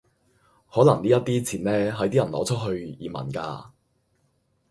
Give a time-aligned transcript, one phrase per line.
[0.71, 3.69] 可能呢一啲錢呢，係啲人攞出嚟去移民㗎